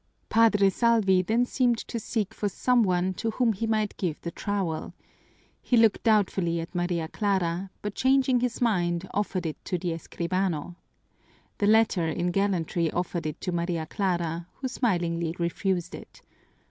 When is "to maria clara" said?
13.41-14.47